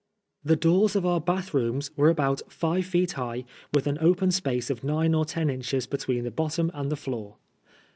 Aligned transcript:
The 0.43 0.55
doors 0.55 0.95
of 0.95 1.05
our 1.05 1.21
bath 1.21 1.53
rooms 1.53 1.91
were 1.95 2.09
about 2.09 2.41
five 2.51 2.87
feet 2.87 3.11
high, 3.11 3.45
with 3.71 3.85
an 3.85 3.99
open 4.01 4.31
space 4.31 4.71
of 4.71 4.83
nine 4.83 5.13
or 5.13 5.25
ten 5.25 5.47
inches 5.47 5.85
between 5.85 6.23
the 6.23 6.31
bottom 6.31 6.71
and 6.73 6.91
the 6.91 6.95
floor. 6.97 7.37